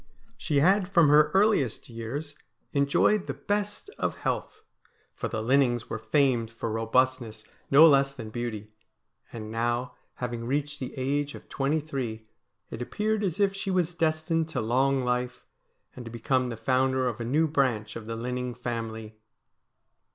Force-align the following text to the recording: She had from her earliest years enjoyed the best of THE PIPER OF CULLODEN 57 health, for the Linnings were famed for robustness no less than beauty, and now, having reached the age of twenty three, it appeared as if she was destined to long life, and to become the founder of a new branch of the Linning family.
She 0.35 0.61
had 0.61 0.89
from 0.89 1.09
her 1.09 1.29
earliest 1.35 1.87
years 1.87 2.35
enjoyed 2.73 3.27
the 3.27 3.35
best 3.35 3.87
of 3.99 4.13
THE 4.13 4.17
PIPER 4.17 4.17
OF 4.17 4.23
CULLODEN 4.41 4.49
57 4.49 4.49
health, 4.49 4.61
for 5.13 5.27
the 5.27 5.43
Linnings 5.43 5.89
were 5.91 5.99
famed 5.99 6.49
for 6.49 6.71
robustness 6.71 7.43
no 7.69 7.85
less 7.87 8.11
than 8.15 8.31
beauty, 8.31 8.71
and 9.31 9.51
now, 9.51 9.93
having 10.15 10.47
reached 10.47 10.79
the 10.79 10.97
age 10.97 11.35
of 11.35 11.47
twenty 11.49 11.79
three, 11.81 12.25
it 12.71 12.81
appeared 12.81 13.23
as 13.23 13.39
if 13.39 13.53
she 13.53 13.69
was 13.69 13.93
destined 13.93 14.49
to 14.49 14.59
long 14.59 15.03
life, 15.03 15.45
and 15.95 16.03
to 16.05 16.09
become 16.09 16.49
the 16.49 16.57
founder 16.57 17.07
of 17.07 17.21
a 17.21 17.23
new 17.23 17.45
branch 17.47 17.95
of 17.95 18.07
the 18.07 18.15
Linning 18.15 18.55
family. 18.55 19.19